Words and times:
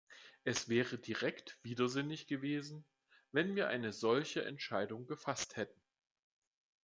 Es 0.43 0.67
wäre 0.67 0.97
direkt 0.97 1.59
widersinnig 1.61 2.25
gewesen, 2.25 2.83
wenn 3.31 3.55
wir 3.55 3.67
eine 3.67 3.93
solche 3.93 4.43
Entscheidung 4.43 5.05
gefasst 5.05 5.57
hätten. 5.57 5.79